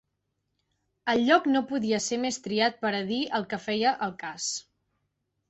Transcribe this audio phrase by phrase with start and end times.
[1.13, 4.51] El lloc no podia ser més triat pera dir el que feia el cas.